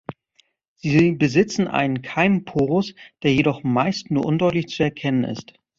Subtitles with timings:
[0.77, 5.53] Sie besitzen einen Keimporus, der jedoch meist nur undeutlich zu erkennen ist.